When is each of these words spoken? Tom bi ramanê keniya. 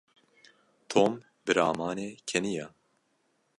Tom 0.91 1.11
bi 1.43 1.51
ramanê 1.57 2.09
keniya. 2.29 2.67